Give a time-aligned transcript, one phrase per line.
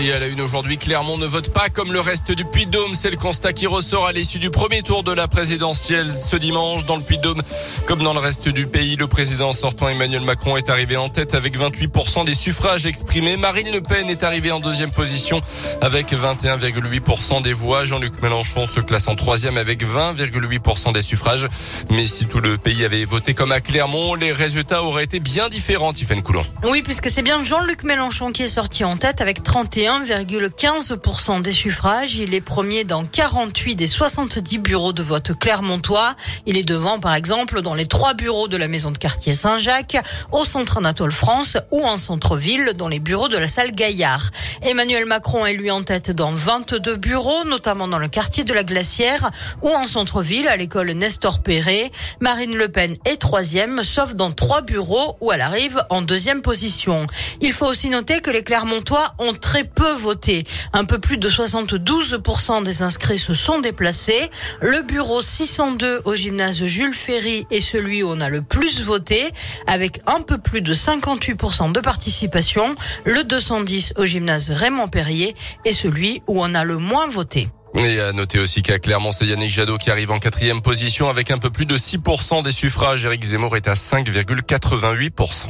[0.00, 2.94] Et à la une aujourd'hui, Clermont ne vote pas comme le reste du Puy-de-Dôme.
[2.94, 6.84] C'est le constat qui ressort à l'issue du premier tour de la présidentielle ce dimanche.
[6.84, 7.42] Dans le Puy-de-Dôme,
[7.86, 11.34] comme dans le reste du pays, le président sortant Emmanuel Macron est arrivé en tête
[11.34, 13.36] avec 28% des suffrages exprimés.
[13.36, 15.40] Marine Le Pen est arrivée en deuxième position
[15.80, 17.84] avec 21,8% des voix.
[17.84, 21.48] Jean-Luc Mélenchon se classe en troisième avec 20,8% des suffrages.
[21.90, 25.48] Mais si tout le pays avait voté comme à Clermont, les résultats auraient été bien
[25.48, 26.44] différents, Tiffaine Coulon.
[26.62, 31.50] Oui, puisque c'est bien Jean-Luc Mélenchon qui est sorti en tête avec 31 1,15% des
[31.50, 32.16] suffrages.
[32.16, 36.14] Il est premier dans 48 des 70 bureaux de vote clermontois.
[36.44, 39.96] Il est devant, par exemple, dans les trois bureaux de la maison de quartier Saint-Jacques,
[40.30, 44.30] au centre Anatole France ou en centre-ville, dans les bureaux de la salle Gaillard.
[44.60, 48.64] Emmanuel Macron est lui en tête dans 22 bureaux, notamment dans le quartier de la
[48.64, 49.30] Glacière
[49.62, 51.90] ou en centre-ville, à l'école Nestor Perret.
[52.20, 57.06] Marine Le Pen est troisième, sauf dans trois bureaux où elle arrive en deuxième position.
[57.40, 60.44] Il faut aussi noter que les Clermontois ont très peu voté.
[60.72, 64.30] Un peu plus de 72% des inscrits se sont déplacés.
[64.60, 69.30] Le bureau 602 au gymnase Jules Ferry est celui où on a le plus voté,
[69.66, 72.74] avec un peu plus de 58% de participation.
[73.04, 77.48] Le 210 au gymnase Raymond Perrier est celui où on a le moins voté.
[77.78, 81.30] Et à noter aussi qu'à Clermont, c'est Yannick Jadot qui arrive en quatrième position avec
[81.30, 83.04] un peu plus de 6% des suffrages.
[83.04, 85.48] Éric Zemmour est à 5,88%.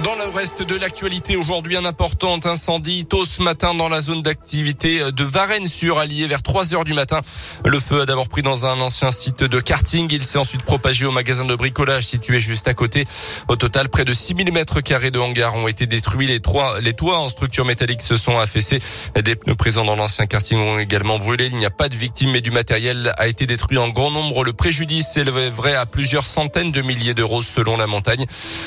[0.00, 4.22] Dans le reste de l'actualité, aujourd'hui, un important incendie tôt ce matin dans la zone
[4.22, 7.20] d'activité de Varennes-sur Allier vers 3 heures du matin.
[7.66, 10.08] Le feu a d'abord pris dans un ancien site de karting.
[10.10, 13.06] Il s'est ensuite propagé au magasin de bricolage situé juste à côté.
[13.48, 16.26] Au total, près de 6000 mètres carrés de hangar ont été détruits.
[16.26, 18.78] Les, trois, les toits en structure métallique se sont affaissés.
[19.22, 21.48] Des pneus présents dans l'ancien karting ont également brûlé.
[21.52, 24.42] Il n'y a pas de victimes, mais du matériel a été détruit en grand nombre.
[24.42, 28.24] Le préjudice s'élèverait à plusieurs centaines de milliers d'euros selon la montagne.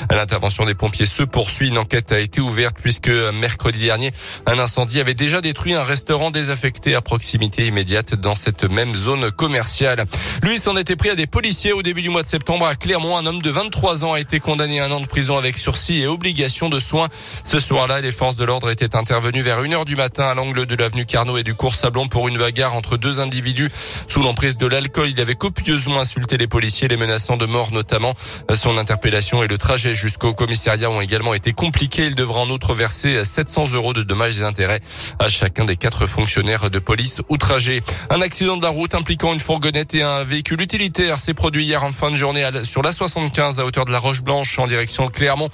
[0.08, 1.68] L'intervention des pompiers se poursuit.
[1.68, 4.12] Une enquête a été ouverte puisque mercredi dernier,
[4.44, 9.30] un incendie avait déjà détruit un restaurant désaffecté à proximité immédiate dans cette même zone
[9.30, 10.04] commerciale.
[10.42, 13.16] Lui s'en était pris à des policiers au début du mois de septembre à Clermont.
[13.16, 16.02] Un homme de 23 ans a été condamné à un an de prison avec sursis
[16.02, 17.08] et obligation de soins.
[17.44, 20.74] Ce soir-là, les forces de l'ordre étaient intervenues vers 1h du matin à l'angle de
[20.76, 23.70] l'avenue Carnot et du cours Sablon pour une bagarre entre deux individus.
[24.08, 28.12] Sous l'emprise de l'alcool, il avait copieusement insulté les policiers, les menaçant de mort notamment.
[28.52, 32.06] Son interpellation et le trajet jusqu'au commissariat ont également été compliqué.
[32.06, 34.80] Il devra en outre verser 700 euros de dommages et intérêts
[35.20, 37.80] à chacun des quatre fonctionnaires de police outragés.
[38.10, 41.84] Un accident de la route impliquant une fourgonnette et un véhicule utilitaire s'est produit hier
[41.84, 45.06] en fin de journée sur la 75 à hauteur de la Roche Blanche en direction
[45.06, 45.48] de Clermont.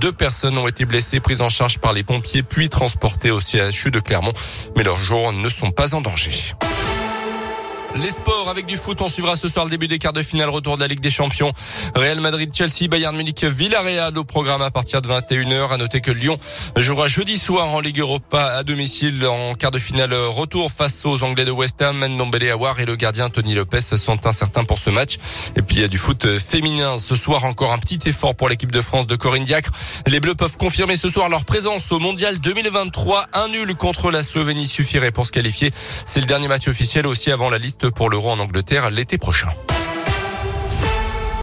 [0.00, 3.92] Deux personnes ont été blessées, prises en charge par les pompiers, puis transportées au CHU
[3.92, 4.32] de Clermont.
[4.76, 6.32] Mais leurs jours ne sont pas en danger.
[8.02, 10.50] Les sports avec du foot, on suivra ce soir le début des quarts de finale,
[10.50, 11.52] retour de la Ligue des Champions.
[11.94, 15.72] Real Madrid, Chelsea, Bayern Munich, Villarreal au programme à partir de 21h.
[15.72, 16.38] À noter que Lyon
[16.76, 21.22] jouera jeudi soir en Ligue Europa à domicile en quart de finale retour face aux
[21.22, 22.04] Anglais de West Ham.
[22.06, 25.16] Ndombele Awar et le gardien Tony Lopez sont incertains pour ce match.
[25.56, 26.98] Et puis il y a du foot féminin.
[26.98, 29.70] Ce soir encore un petit effort pour l'équipe de France de Corinne Diacre.
[30.06, 33.26] Les Bleus peuvent confirmer ce soir leur présence au Mondial 2023.
[33.32, 35.72] Un nul contre la Slovénie suffirait pour se qualifier.
[36.04, 39.48] C'est le dernier match officiel aussi avant la liste pour l'Euro en Angleterre l'été prochain.